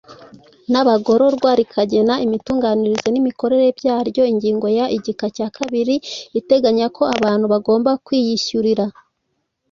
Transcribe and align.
N 0.71 0.73
abagororwa 0.81 1.49
rikanagena 1.59 2.13
imitunganyirize 2.25 3.07
n 3.11 3.17
imikorere 3.21 3.67
byaryo 3.79 4.23
ingingo 4.31 4.67
ya 4.77 4.85
igika 4.97 5.25
cya 5.35 5.47
kabiri 5.57 5.95
iteganya 6.39 6.85
ko 6.95 7.03
abantu 7.17 7.45
bagomba 7.53 7.91
kwiyishyurira 8.05 8.85